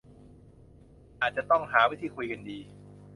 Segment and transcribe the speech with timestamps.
[0.03, 2.59] ที่อาจจะต้องหาวิธีคุยกันดี